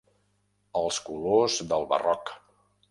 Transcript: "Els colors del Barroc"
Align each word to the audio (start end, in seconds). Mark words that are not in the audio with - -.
"Els 0.81 0.99
colors 1.11 1.61
del 1.73 1.89
Barroc" 1.95 2.37